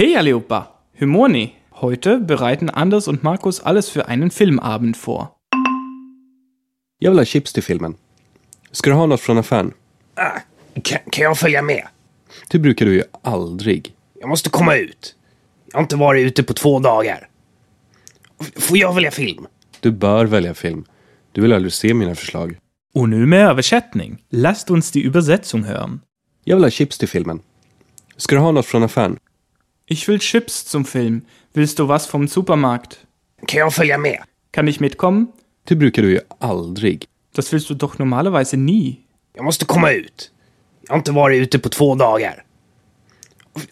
Hey 0.00 0.16
allihopa! 0.16 0.66
Hur 0.92 1.06
mår 1.06 1.28
ni? 1.28 1.52
Heute 1.70 2.18
bereiten 2.18 2.70
Anders 2.70 3.08
und 3.08 3.22
Markus 3.22 3.60
alles 3.60 3.90
für 3.90 4.08
einen 4.08 4.30
Filmabend 4.30 4.96
vor. 4.96 5.28
Jag 6.98 7.10
vill 7.10 7.18
ha 7.18 7.24
chips 7.24 7.52
till 7.52 7.62
filmen. 7.62 7.94
Ska 8.72 8.90
du 8.90 8.96
ha 8.96 9.06
något 9.06 9.20
från 9.20 9.38
affären? 9.38 9.72
Ah, 10.14 10.40
kan, 10.82 10.98
kan 11.12 11.24
jag 11.24 11.38
följa 11.38 11.62
med? 11.62 11.86
Det 12.50 12.58
brukar 12.58 12.86
du 12.86 12.94
ju 12.94 13.02
aldrig. 13.22 13.94
Jag 14.20 14.28
måste 14.28 14.50
komma 14.50 14.76
ut. 14.76 15.14
Jag 15.66 15.78
har 15.78 15.82
inte 15.82 15.96
varit 15.96 16.26
ute 16.26 16.42
på 16.42 16.54
två 16.54 16.78
dagar. 16.78 17.28
F- 18.40 18.52
Får 18.56 18.78
jag 18.78 18.94
välja 18.94 19.10
film? 19.10 19.46
Du 19.80 19.90
bör 19.90 20.24
välja 20.26 20.54
film. 20.54 20.84
Du 21.32 21.40
vill 21.40 21.52
aldrig 21.52 21.72
se 21.72 21.94
mina 21.94 22.14
förslag. 22.14 22.56
Och 22.94 23.08
nu 23.08 23.26
med 23.26 23.46
översättning. 23.48 24.22
Lasst 24.30 24.70
uns 24.70 24.90
die 24.90 25.02
Übersetzung 25.06 25.62
hören. 25.64 26.00
Jag 26.44 26.56
vill 26.56 26.64
ha 26.64 26.70
chips 26.70 26.98
till 26.98 27.08
filmen. 27.08 27.40
Ska 28.16 28.34
du 28.36 28.40
ha 28.42 28.52
något 28.52 28.66
från 28.66 28.82
affären? 28.82 29.18
Ich 29.92 30.06
will 30.06 30.20
Chips 30.20 30.64
zum 30.64 30.84
Film. 30.84 31.22
Willst 31.52 31.78
du 31.78 31.88
was 31.88 32.06
vom 32.06 32.28
Supermarkt? 32.28 33.06
Kan 33.46 33.58
jag 33.58 33.74
följa 33.74 33.98
med? 33.98 34.18
Kann 34.52 34.68
ich 34.68 34.80
mitkommen? 34.80 35.26
Det 35.64 35.76
brukar 35.76 36.02
du 36.02 36.10
ju 36.10 36.20
aldrig. 36.38 37.04
Das 37.34 37.52
willst 37.52 37.68
du 37.68 37.74
doch 37.74 37.98
normalerweise 37.98 38.56
nie. 38.56 39.00
Jag 39.34 39.44
måste 39.44 39.64
komma 39.64 39.92
ut. 39.92 40.30
Jag 40.86 40.92
har 40.92 40.98
inte 40.98 41.12
varit 41.12 41.42
ute 41.42 41.58
på 41.58 41.68
två 41.68 41.94
dagar. 41.94 42.44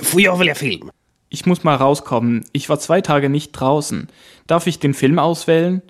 Får 0.01 0.21
jag 0.21 0.39
välja 0.39 0.55
film? 0.55 0.91
Ich 1.29 1.47
muss 1.47 1.63
mal 1.63 1.79
rauskommen. 1.79 2.45
Ich 2.53 2.69
war 2.69 2.79
zwei 2.79 3.01
Tage 3.01 3.29
nicht 3.29 3.53
draußen. 3.53 4.09
Darf 4.47 4.67
ich 4.67 4.79
den 4.79 4.95
Film 4.95 5.19
auswählen? 5.19 5.81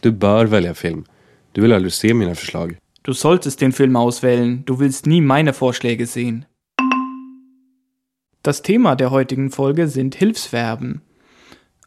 Du 0.00 0.12
bör 0.12 0.46
välja 0.46 0.74
film. 0.74 1.04
Du 1.52 1.60
vill 1.62 1.72
aldrig 1.72 1.92
se 1.92 2.14
mina 2.14 2.34
förslag. 2.34 2.76
Du 3.02 3.14
solltest 3.14 3.58
den 3.58 3.72
Film 3.72 3.96
auswählen. 3.96 4.62
Du 4.66 4.80
willst 4.80 5.06
nie 5.06 5.20
meine 5.20 5.52
Vorschläge 5.52 6.06
sehen. 6.06 6.44
Das 8.42 8.62
Thema 8.62 8.96
der 8.96 9.12
heutigen 9.12 9.52
Folge 9.52 9.86
sind 9.86 10.16
Hilfsverben. 10.16 11.00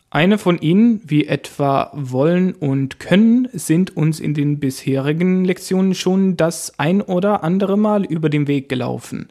Eine 0.09 0.37
von 0.37 0.57
ihnen, 0.57 1.01
wie 1.03 1.27
etwa 1.27 1.91
wollen 1.93 2.53
und 2.53 2.97
können, 2.97 3.49
sind 3.51 3.97
uns 3.97 4.21
in 4.21 4.33
den 4.33 4.59
bisherigen 4.59 5.43
Lektionen 5.43 5.93
schon 5.93 6.37
das 6.37 6.79
ein 6.79 7.01
oder 7.01 7.43
andere 7.43 7.77
Mal 7.77 8.05
über 8.05 8.29
den 8.29 8.47
Weg 8.47 8.69
gelaufen. 8.69 9.27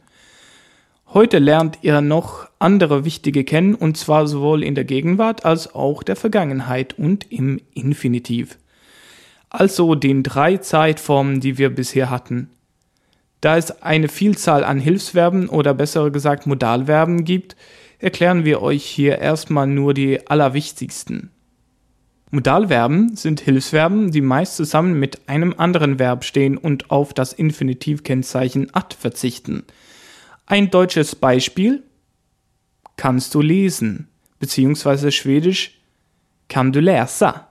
Heute 1.07 1.39
lernt 1.39 1.79
ihr 1.81 1.99
noch 2.01 2.47
andere 2.59 3.05
wichtige 3.05 3.43
kennen, 3.43 3.73
und 3.73 3.97
zwar 3.97 4.27
sowohl 4.27 4.63
in 4.63 4.75
der 4.75 4.83
Gegenwart 4.83 5.45
als 5.45 5.73
auch 5.73 6.03
der 6.03 6.15
Vergangenheit 6.15 6.93
und 6.99 7.31
im 7.31 7.59
Infinitiv. 7.73 8.59
Also 9.49 9.95
den 9.95 10.21
drei 10.21 10.57
Zeitformen, 10.57 11.39
die 11.39 11.57
wir 11.57 11.71
bisher 11.71 12.11
hatten. 12.11 12.49
Da 13.45 13.57
es 13.57 13.83
eine 13.83 14.07
Vielzahl 14.07 14.63
an 14.63 14.79
Hilfsverben 14.79 15.49
oder 15.49 15.75
besser 15.75 16.09
gesagt 16.09 16.47
Modalverben 16.47 17.25
gibt, 17.25 17.55
erklären 17.99 18.43
wir 18.43 18.63
euch 18.63 18.83
hier 18.83 19.19
erstmal 19.19 19.67
nur 19.67 19.93
die 19.93 20.25
allerwichtigsten. 20.27 21.29
Modalverben 22.31 23.15
sind 23.15 23.41
Hilfsverben, 23.41 24.09
die 24.09 24.21
meist 24.21 24.55
zusammen 24.55 24.99
mit 24.99 25.29
einem 25.29 25.53
anderen 25.55 25.99
Verb 25.99 26.23
stehen 26.23 26.57
und 26.57 26.89
auf 26.89 27.13
das 27.13 27.33
Infinitivkennzeichen 27.33 28.73
at 28.73 28.95
verzichten. 28.95 29.63
Ein 30.47 30.71
deutsches 30.71 31.13
Beispiel 31.15 31.83
kannst 32.97 33.35
du 33.35 33.41
lesen, 33.41 34.07
beziehungsweise 34.39 35.11
schwedisch 35.11 35.79
kan 36.49 36.71
du 36.71 36.79
läsa. 36.79 37.47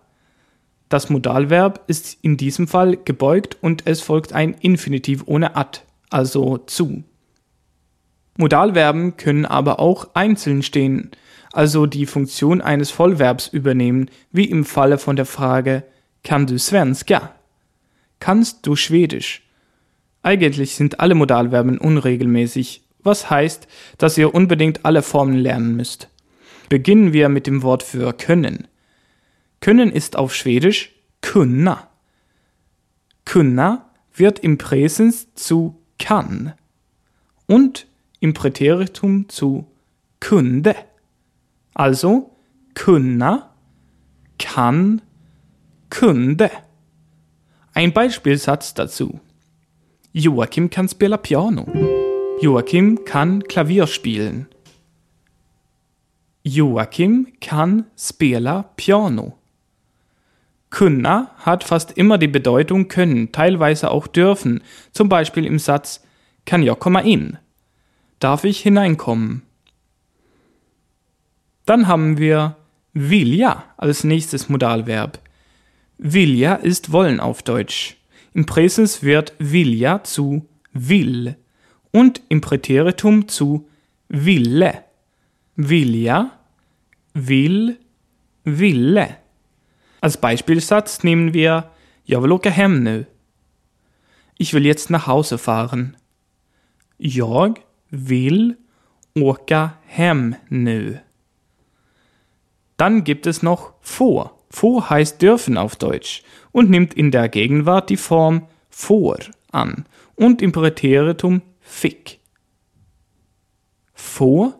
Das 0.88 1.08
Modalverb 1.08 1.84
ist 1.86 2.18
in 2.22 2.36
diesem 2.36 2.68
Fall 2.68 2.96
gebeugt 2.96 3.56
und 3.60 3.86
es 3.86 4.00
folgt 4.00 4.32
ein 4.32 4.54
Infinitiv 4.54 5.22
ohne 5.26 5.56
at, 5.56 5.83
also 6.10 6.58
zu. 6.58 7.04
Modalverben 8.36 9.16
können 9.16 9.46
aber 9.46 9.78
auch 9.80 10.08
einzeln 10.14 10.62
stehen, 10.62 11.10
also 11.52 11.86
die 11.86 12.06
Funktion 12.06 12.60
eines 12.60 12.90
Vollverbs 12.90 13.48
übernehmen, 13.48 14.10
wie 14.32 14.46
im 14.46 14.64
Falle 14.64 14.98
von 14.98 15.16
der 15.16 15.26
Frage 15.26 15.84
Kan 16.24 16.46
du 16.46 16.58
svenska? 16.58 17.34
Kannst 18.18 18.66
du 18.66 18.74
Schwedisch? 18.74 19.42
Eigentlich 20.22 20.74
sind 20.74 21.00
alle 21.00 21.14
Modalverben 21.14 21.78
unregelmäßig, 21.78 22.82
was 23.02 23.28
heißt, 23.28 23.68
dass 23.98 24.16
ihr 24.16 24.34
unbedingt 24.34 24.84
alle 24.84 25.02
Formen 25.02 25.36
lernen 25.36 25.76
müsst. 25.76 26.08
Beginnen 26.70 27.12
wir 27.12 27.28
mit 27.28 27.46
dem 27.46 27.62
Wort 27.62 27.82
für 27.82 28.14
können. 28.14 28.66
Können 29.60 29.92
ist 29.92 30.16
auf 30.16 30.34
Schwedisch 30.34 30.92
kunna. 31.20 31.88
Kunna 33.26 33.90
wird 34.14 34.38
im 34.38 34.58
Präsens 34.58 35.34
zu 35.34 35.83
kann 35.98 36.54
und 37.46 37.86
im 38.20 38.34
Präteritum 38.34 39.28
zu 39.28 39.66
kunde. 40.20 40.74
Also 41.74 42.30
kunna, 42.74 43.54
kann, 44.38 45.02
kunde. 45.90 46.50
Ein 47.72 47.92
Beispielsatz 47.92 48.74
dazu. 48.74 49.20
Joachim 50.12 50.70
kann 50.70 50.88
spela 50.88 51.16
Piano. 51.16 51.66
Joachim 52.40 53.04
kann 53.04 53.42
Klavier 53.42 53.86
spielen. 53.86 54.46
Joachim 56.44 57.32
kann 57.40 57.86
spela 57.96 58.62
Piano. 58.76 59.38
Kunna 60.74 61.30
hat 61.38 61.62
fast 61.62 61.92
immer 61.92 62.18
die 62.18 62.26
Bedeutung 62.26 62.88
können, 62.88 63.30
teilweise 63.30 63.92
auch 63.92 64.08
dürfen, 64.08 64.60
zum 64.90 65.08
Beispiel 65.08 65.46
im 65.46 65.60
Satz 65.60 66.02
Kan 66.46 66.64
jag 66.64 66.80
komma 66.80 66.98
in? 66.98 67.38
Darf 68.18 68.42
ich 68.42 68.60
hineinkommen? 68.60 69.42
Dann 71.64 71.86
haben 71.86 72.18
wir 72.18 72.56
vilja 72.92 73.62
als 73.76 74.02
nächstes 74.02 74.48
Modalverb. 74.48 75.20
Vilja 75.96 76.56
ist 76.56 76.90
wollen 76.90 77.20
auf 77.20 77.44
Deutsch. 77.44 77.96
Im 78.34 78.44
Präsens 78.44 79.04
wird 79.04 79.32
vilja 79.38 80.02
zu 80.02 80.48
will 80.72 81.36
und 81.92 82.20
im 82.28 82.40
Präteritum 82.40 83.28
zu 83.28 83.68
ville. 84.08 84.82
Vilja, 85.54 86.32
will, 87.12 87.78
ville. 88.42 89.23
Als 90.04 90.18
Beispielsatz 90.18 91.02
nehmen 91.02 91.32
wir 91.32 91.70
Jag 92.04 92.20
vill 92.20 92.32
åka 92.32 92.50
hem 92.50 92.84
nu. 92.84 93.06
Ich 94.36 94.52
will 94.52 94.66
jetzt 94.66 94.90
nach 94.90 95.06
Hause 95.06 95.38
fahren. 95.38 95.96
Jag 96.98 97.60
vill 97.88 98.56
åka 99.14 99.70
hem 99.86 100.34
nu. 100.48 100.98
Dann 102.76 103.04
gibt 103.04 103.26
es 103.26 103.42
noch 103.42 103.72
vor. 103.80 104.38
Vor 104.50 104.90
heißt 104.90 105.22
dürfen 105.22 105.56
auf 105.56 105.76
Deutsch 105.76 106.22
und 106.52 106.68
nimmt 106.68 106.92
in 106.92 107.10
der 107.10 107.30
Gegenwart 107.30 107.88
die 107.88 107.96
Form 107.96 108.46
vor 108.68 109.16
an 109.52 109.86
und 110.16 110.42
im 110.42 110.52
Präteritum 110.52 111.40
fick. 111.60 112.20
Vor, 113.94 114.52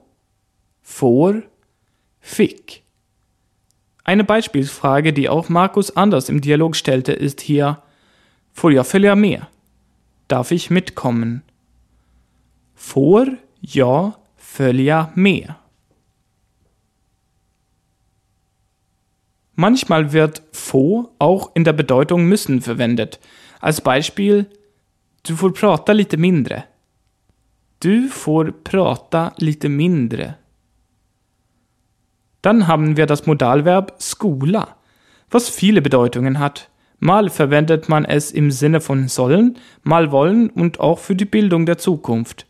vor, 0.81 1.43
fick. 2.21 2.84
Eine 4.04 4.25
Beispielsfrage, 4.25 5.12
die 5.12 5.28
auch 5.28 5.48
Markus 5.48 5.97
Anders 5.97 6.28
im 6.28 6.41
Dialog 6.41 6.76
stellte, 6.76 7.12
ist 7.12 7.41
hier 7.41 7.82
Får 8.53 8.72
jag 8.72 8.87
med? 9.16 9.47
Darf 10.28 10.53
ich 10.53 10.70
mitkommen? 10.70 11.42
Får 12.75 13.37
jag 13.60 14.12
följa 14.37 15.10
med? 15.14 15.54
Manchmal 19.56 20.12
wird 20.12 20.43
få 20.53 21.10
auch 21.19 21.50
in 21.54 21.64
der 21.64 21.72
Bedeutung 21.72 22.26
müssen 22.26 22.60
verwendet. 22.60 23.20
Als 23.60 23.81
Beispiel 23.81 24.47
Du 25.26 25.37
får 25.37 25.50
prata 25.50 25.93
lite 25.93 26.16
mindre. 26.16 26.62
Du 27.78 28.09
får 28.09 28.53
prata 28.64 29.32
lite 29.38 29.69
mindre. 29.69 30.34
Dann 32.44 32.67
haben 32.67 32.99
wir 32.99 33.06
das 33.06 33.25
Modalverb 33.25 33.94
skola, 33.99 34.76
was 35.31 35.49
viele 35.49 35.81
Bedeutungen 35.81 36.38
hat. 36.38 36.69
Mal 36.99 37.31
verwendet 37.31 37.88
man 37.88 38.05
es 38.05 38.32
im 38.32 38.50
Sinne 38.50 38.82
von 38.82 39.08
sollen, 39.08 39.56
mal 39.82 40.12
wollen 40.12 40.50
und 40.50 40.79
auch 40.79 40.99
für 40.99 41.17
die 41.17 41.25
Bildung 41.25 41.64
der 41.64 41.79
Zukunft. 41.79 42.44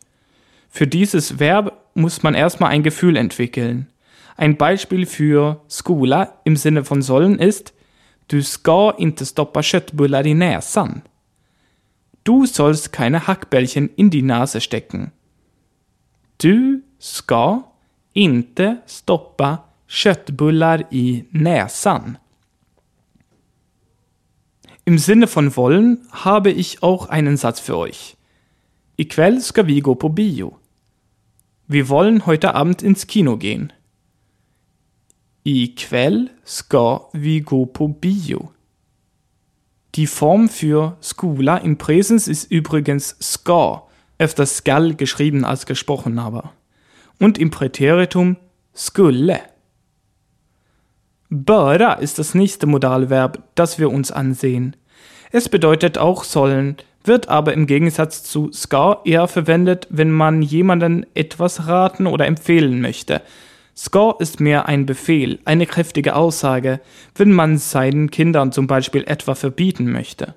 Für 0.69 0.89
dieses 0.89 1.39
Verb 1.39 1.81
muss 1.95 2.25
man 2.25 2.35
erstmal 2.35 2.71
ein 2.71 2.83
Gefühl 2.83 3.17
entwickeln. 3.17 3.87
Ein 4.37 4.57
Beispiel 4.57 5.07
für 5.07 5.61
skola 5.71 6.41
im 6.43 6.57
Sinne 6.57 6.83
von 6.83 7.01
sollen 7.01 7.39
ist 7.39 7.73
Du 8.27 8.43
ska 8.43 8.91
inte 8.99 9.25
stoppa 9.25 9.63
köttbullar 9.63 10.27
i 10.27 10.35
näsan. 10.35 11.03
Du 12.25 12.47
sollst 12.47 12.91
keine 12.91 13.29
Hackbällchen 13.29 13.91
in 13.95 14.11
die 14.11 14.23
Nase 14.23 14.61
stecken. 14.61 15.13
Du 16.43 16.81
ska 16.99 17.63
inte 18.13 18.83
stoppa 18.89 19.74
köttbullar 19.95 20.85
i 20.91 21.25
näsan. 21.31 22.19
Im 24.85 24.99
Sinne 24.99 25.27
von 25.27 25.57
wollen 25.57 26.07
habe 26.11 26.51
ich 26.51 26.83
auch 26.83 27.09
einen 27.09 27.37
Satz 27.37 27.61
für 27.61 27.77
euch. 27.77 28.17
Ikväll 28.97 29.41
ska 29.41 29.67
vi 29.67 29.81
gå 29.81 29.95
på 29.95 30.09
bio. 30.09 30.59
Wir 31.67 31.89
wollen 31.89 32.27
heute 32.27 32.55
Abend 32.55 32.83
ins 32.83 33.07
Kino 33.07 33.39
gehen. 33.39 33.73
Ikväll 35.45 36.31
ska 36.45 37.09
vi 37.13 37.41
gå 37.41 37.67
på 37.67 37.89
bio. 37.89 38.51
Die 39.95 40.07
Form 40.07 40.49
für 40.49 40.97
Skola 41.01 41.59
in 41.59 41.79
Präsens 41.79 42.29
ist 42.29 42.51
übrigens 42.51 43.17
ska, 43.21 43.87
öfter 44.19 44.45
skall 44.45 44.97
geschrieben 44.97 45.45
als 45.45 45.67
gesprochen 45.67 46.19
aber. 46.19 46.53
Und 47.21 47.39
im 47.39 47.51
Präteritum 47.51 48.37
skulle. 48.75 49.54
Böra 51.31 51.95
ist 51.95 52.19
das 52.19 52.35
nächste 52.35 52.67
Modalverb, 52.67 53.43
das 53.55 53.79
wir 53.79 53.91
uns 53.91 54.13
ansehen. 54.13 54.77
Es 55.33 55.49
bedeutet 55.49 55.99
auch 55.99 56.23
sollen, 56.25 56.77
wird 57.05 57.29
aber 57.29 57.53
im 57.55 57.67
Gegensatz 57.67 58.23
zu 58.23 58.51
ska 58.53 59.01
eher 59.05 59.29
verwendet, 59.29 59.87
wenn 59.91 60.11
man 60.11 60.43
jemanden 60.43 61.07
etwas 61.15 61.67
raten 61.67 62.07
oder 62.07 62.27
empfehlen 62.27 62.81
möchte. 62.81 63.21
Ska 63.77 64.15
ist 64.21 64.41
mehr 64.41 64.67
ein 64.69 64.87
Befehl, 64.87 65.41
eine 65.45 65.67
kräftige 65.67 66.15
Aussage, 66.15 66.81
wenn 67.17 67.33
man 67.33 67.59
seinen 67.59 68.11
Kindern 68.11 68.53
zum 68.53 68.67
Beispiel 68.67 69.05
etwa 69.07 69.35
verbieten 69.35 69.91
möchte. 69.91 70.35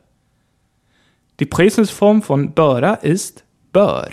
Die 1.39 1.45
Präsensform 1.45 2.23
von 2.23 2.53
böra 2.53 2.95
ist 2.95 3.43
bör. 3.71 4.09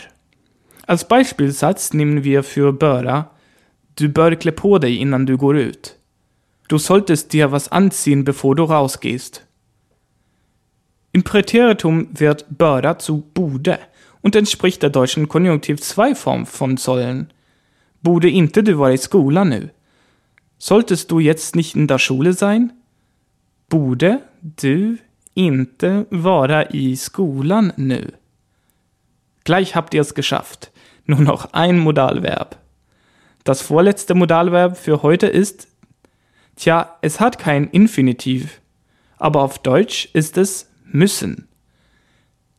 Als 0.87 1.09
Beispielsatz 1.09 1.95
nehmen 1.95 2.25
wir 2.25 2.43
für 2.43 2.73
böra 2.73 3.31
Du 3.97 4.09
bör 4.09 4.35
klä 4.35 4.51
på 4.51 4.79
dig 4.79 4.99
innan 4.99 5.25
du 5.25 5.39
går 5.39 5.55
ut. 5.55 5.97
Du 6.69 6.79
solltest 6.79 7.33
dir 7.33 7.53
was 7.53 7.71
anziehen, 7.71 8.25
bevor 8.25 8.55
du 8.57 8.65
rausgehst. 8.65 9.47
Im 11.13 11.23
Präteritum 11.23 12.09
wird 12.13 12.47
böra 12.49 12.99
zu 12.99 13.23
bude 13.35 13.79
und 14.23 14.35
entspricht 14.35 14.83
der 14.83 14.91
deutschen 14.91 15.29
Konjunktiv 15.29 15.81
2-Form 15.81 16.47
von 16.47 16.77
sollen. 16.77 17.33
Borde 18.03 18.29
inte 18.29 18.63
du 18.63 18.79
vara 18.79 18.93
i 18.93 18.99
skolan 18.99 19.49
nu? 19.49 19.71
Solltest 20.59 21.11
du 21.11 21.21
jetzt 21.21 21.57
nicht 21.57 21.77
in 21.77 21.87
der 21.87 21.99
Schule 21.99 22.33
sein? 22.33 22.73
Borde 23.69 24.23
du 24.43 24.97
inte 25.35 26.07
vara 26.11 26.71
i 26.73 26.97
skolan 26.97 27.73
nu? 27.77 28.01
Gleich 29.45 29.77
habt 29.77 29.95
ihr 29.95 30.01
es 30.01 30.15
geschafft. 30.15 30.73
Nur 31.07 31.21
noch 31.21 31.53
ein 31.53 31.79
Modalverb. 31.79 32.57
Das 33.45 33.61
vorletzte 33.61 34.15
Modalverb 34.15 34.79
für 34.79 35.03
heute 35.03 35.27
ist, 35.27 35.69
tja, 36.57 36.97
es 37.01 37.21
hat 37.21 37.39
kein 37.39 37.69
Infinitiv, 37.71 38.61
aber 39.19 39.43
auf 39.43 39.59
Deutsch 39.59 40.09
ist 40.13 40.39
es 40.39 40.71
müssen. 40.85 41.49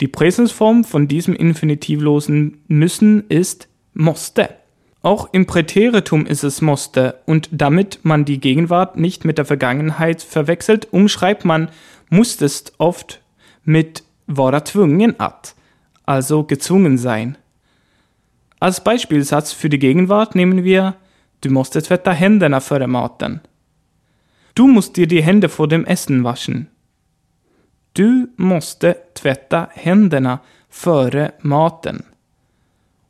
Die 0.02 0.08
Präsensform 0.08 0.84
von 0.84 1.08
diesem 1.08 1.36
infinitivlosen 1.36 2.62
müssen 2.68 3.26
ist 3.30 3.70
musste. 3.94 4.50
Auch 5.02 5.30
im 5.34 5.46
Präteritum 5.46 6.26
ist 6.26 6.44
es 6.44 6.62
musste 6.62 7.22
und 7.26 7.48
damit 7.52 8.00
man 8.04 8.26
die 8.26 8.40
Gegenwart 8.40 8.98
nicht 8.98 9.24
mit 9.24 9.38
der 9.38 9.46
Vergangenheit 9.46 10.22
verwechselt, 10.22 10.92
umschreibt 10.92 11.46
man 11.46 11.70
musstest 12.10 12.74
oft 12.80 13.22
mit 13.64 14.04
vara 14.28 14.62
tvungen 14.62 15.16
also 16.06 16.44
gezwungen 16.44 16.98
sein. 16.98 17.38
Als 18.60 18.84
Beispielsatz 18.84 19.54
für 19.54 19.70
die 19.70 19.80
Gegenwart 19.80 20.36
nehmen 20.36 20.64
wir 20.64 20.96
Du 21.42 21.52
musst 21.52 21.74
tvätta 21.74 22.12
händerna 22.12 22.60
före 22.60 22.88
maten. 22.88 23.42
Du 24.56 24.68
musst 24.68 24.96
dir 24.96 25.06
die 25.06 25.22
Hände 25.22 25.50
vor 25.50 25.68
dem 25.68 25.86
Essen 25.86 26.24
waschen. 26.24 26.70
Du 27.94 28.30
måste 28.38 28.98
tvätta 29.14 29.70
händerna 29.74 30.42
före 30.70 31.34
maten. 31.42 32.06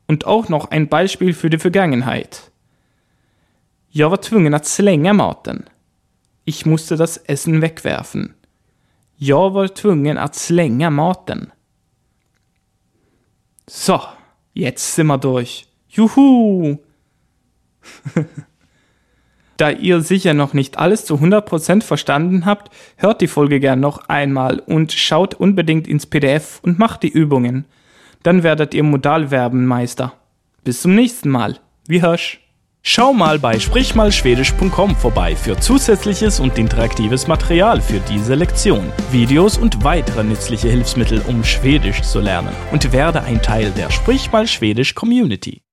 Und 0.08 0.26
auch 0.26 0.50
noch 0.50 0.72
ein 0.72 0.88
Beispiel 0.88 1.34
für 1.34 1.50
die 1.50 1.60
Vergangenheit. 1.60 2.52
Jag 3.90 4.10
var 4.10 4.18
tvungen 4.18 4.54
att 4.54 4.66
slänga 4.66 5.14
maten. 5.14 5.66
Ich 6.44 6.66
musste 6.66 6.96
das 6.96 7.18
Essen 7.18 7.62
wegwerfen. 7.62 8.34
Jag 9.16 9.52
var 9.52 9.68
tvungen 9.68 10.18
att 10.18 10.36
slänga 10.36 10.90
maten. 10.90 11.52
So, 13.68 14.02
jetzt 14.54 14.96
sind 14.96 15.08
wir 15.08 15.18
durch. 15.18 15.68
Juhu! 15.88 16.78
Da 19.58 19.70
ihr 19.70 20.02
sicher 20.02 20.34
noch 20.34 20.54
nicht 20.54 20.78
alles 20.78 21.06
zu 21.06 21.16
100% 21.16 21.82
verstanden 21.82 22.46
habt, 22.46 22.74
hört 22.98 23.22
die 23.22 23.28
Folge 23.28 23.60
gern 23.60 23.80
noch 23.80 24.10
einmal 24.10 24.60
und 24.60 24.92
schaut 24.92 25.34
unbedingt 25.34 25.88
ins 25.88 26.06
PDF 26.06 26.60
und 26.62 26.78
macht 26.78 27.04
die 27.04 27.10
Übungen. 27.10 27.66
Dann 28.24 28.44
werdet 28.44 28.74
ihr 28.74 28.84
Modalverbenmeister. 28.84 30.14
Bis 30.64 30.82
zum 30.82 30.96
nächsten 30.96 31.30
Mal. 31.30 31.60
Wie 31.88 32.02
hörsch? 32.02 32.42
Schau 32.88 33.14
mal 33.14 33.40
bei 33.40 33.60
sprichmalschwedisch.com 33.60 34.96
vorbei 34.96 35.36
für 35.36 35.58
zusätzliches 35.58 36.40
und 36.40 36.60
interaktives 36.60 37.28
Material 37.28 37.82
für 37.82 38.00
diese 38.02 38.36
Lektion, 38.36 38.92
Videos 39.12 39.58
und 39.58 39.84
weitere 39.84 40.24
nützliche 40.24 40.70
Hilfsmittel, 40.70 41.24
um 41.28 41.44
Schwedisch 41.44 42.04
zu 42.04 42.20
lernen 42.20 42.54
und 42.72 42.92
werde 42.94 43.24
ein 43.24 43.42
Teil 43.42 43.72
der 43.72 43.90
Sprich 43.90 44.32
mal 44.32 44.46
Schwedisch 44.46 44.94
Community. 44.94 45.65